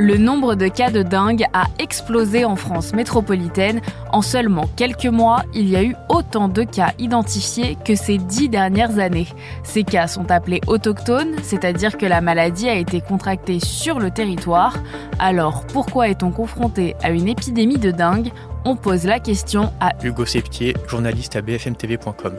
[0.00, 3.80] Le nombre de cas de dingue a explosé en France métropolitaine.
[4.12, 8.48] En seulement quelques mois, il y a eu autant de cas identifiés que ces dix
[8.48, 9.26] dernières années.
[9.64, 14.76] Ces cas sont appelés autochtones, c'est-à-dire que la maladie a été contractée sur le territoire.
[15.18, 18.30] Alors pourquoi est-on confronté à une épidémie de dingue
[18.64, 22.34] On pose la question à Hugo Septier, journaliste à bfmtv.com.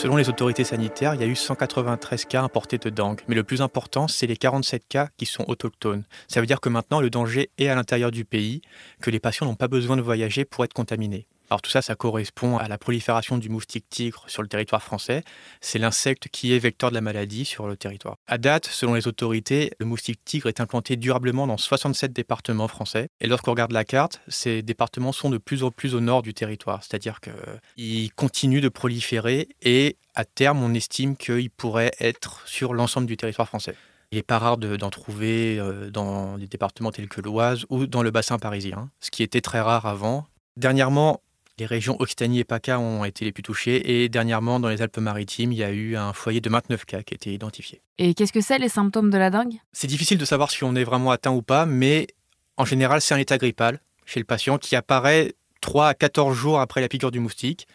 [0.00, 3.20] Selon les autorités sanitaires, il y a eu 193 cas importés de dengue.
[3.28, 6.04] Mais le plus important, c'est les 47 cas qui sont autochtones.
[6.26, 8.62] Ça veut dire que maintenant, le danger est à l'intérieur du pays,
[9.02, 11.26] que les patients n'ont pas besoin de voyager pour être contaminés.
[11.50, 15.24] Alors tout ça, ça correspond à la prolifération du moustique tigre sur le territoire français.
[15.60, 18.14] C'est l'insecte qui est vecteur de la maladie sur le territoire.
[18.28, 23.08] À date, selon les autorités, le moustique tigre est implanté durablement dans 67 départements français.
[23.20, 26.34] Et lorsqu'on regarde la carte, ces départements sont de plus en plus au nord du
[26.34, 26.84] territoire.
[26.84, 33.08] C'est-à-dire qu'ils continuent de proliférer et à terme, on estime qu'ils pourraient être sur l'ensemble
[33.08, 33.74] du territoire français.
[34.12, 38.02] Il n'est pas rare d'en trouver euh, dans des départements tels que l'Oise ou dans
[38.02, 40.26] le bassin parisien, ce qui était très rare avant.
[40.56, 41.22] Dernièrement,
[41.60, 45.52] les régions Occitanie et PACA ont été les plus touchées et dernièrement, dans les Alpes-Maritimes,
[45.52, 47.82] il y a eu un foyer de 29 cas qui a été identifié.
[47.98, 49.56] Et qu'est-ce que c'est les symptômes de la dengue?
[49.72, 52.08] C'est difficile de savoir si on est vraiment atteint ou pas, mais
[52.56, 56.60] en général, c'est un état grippal chez le patient qui apparaît 3 à 14 jours
[56.60, 57.68] après la piqûre du moustique.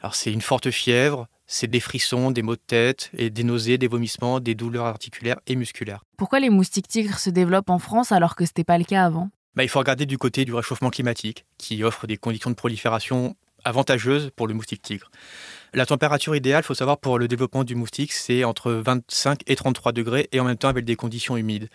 [0.00, 3.78] Alors c'est une forte fièvre, c'est des frissons, des maux de tête, et des nausées,
[3.78, 6.04] des vomissements, des douleurs articulaires et musculaires.
[6.16, 9.04] Pourquoi les moustiques tigres se développent en France alors que ce n'était pas le cas
[9.04, 9.30] avant?
[9.56, 13.36] Bah, il faut regarder du côté du réchauffement climatique, qui offre des conditions de prolifération
[13.64, 15.10] avantageuses pour le moustique tigre.
[15.72, 19.56] La température idéale, il faut savoir, pour le développement du moustique, c'est entre 25 et
[19.56, 21.68] 33 degrés, et en même temps avec des conditions humides.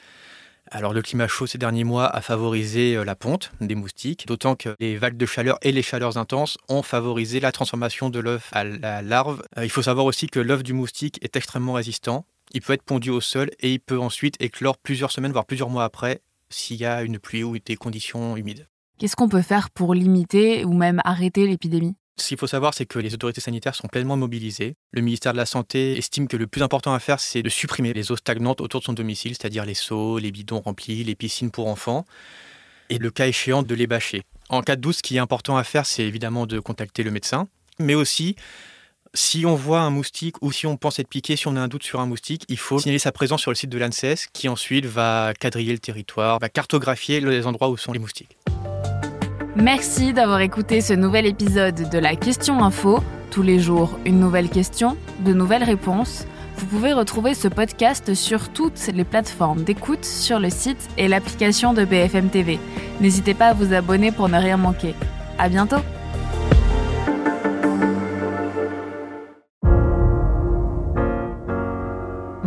[0.72, 4.56] Alors le climat chaud ces derniers mois a favorisé euh, la ponte des moustiques, d'autant
[4.56, 8.50] que les vagues de chaleur et les chaleurs intenses ont favorisé la transformation de l'œuf
[8.52, 9.42] à la larve.
[9.58, 12.26] Euh, il faut savoir aussi que l'œuf du moustique est extrêmement résistant.
[12.52, 15.70] Il peut être pondu au sol et il peut ensuite éclore plusieurs semaines, voire plusieurs
[15.70, 18.68] mois après, s'il y a une pluie ou des conditions humides.
[18.98, 21.96] Qu'est-ce qu'on peut faire pour limiter ou même arrêter l'épidémie?
[22.18, 24.76] Ce qu'il faut savoir, c'est que les autorités sanitaires sont pleinement mobilisées.
[24.92, 27.94] Le ministère de la Santé estime que le plus important à faire, c'est de supprimer
[27.94, 31.50] les eaux stagnantes autour de son domicile, c'est-à-dire les seaux, les bidons remplis, les piscines
[31.50, 32.06] pour enfants,
[32.90, 34.24] et le cas échéant de les bâcher.
[34.50, 37.12] En cas de doute, ce qui est important à faire, c'est évidemment de contacter le
[37.12, 37.48] médecin,
[37.80, 38.36] mais aussi
[39.14, 41.68] si on voit un moustique ou si on pense être piqué, si on a un
[41.68, 44.50] doute sur un moustique, il faut signaler sa présence sur le site de l'ANSES qui
[44.50, 48.38] ensuite va quadriller le territoire, va cartographier les endroits où sont les moustiques.
[49.56, 53.04] Merci d'avoir écouté ce nouvel épisode de la Question Info.
[53.32, 54.96] Tous les jours, une nouvelle question,
[55.26, 56.26] de nouvelles réponses.
[56.56, 61.74] Vous pouvez retrouver ce podcast sur toutes les plateformes d'écoute, sur le site et l'application
[61.74, 62.60] de BFM TV.
[63.02, 64.94] N'hésitez pas à vous abonner pour ne rien manquer.
[65.38, 65.84] À bientôt!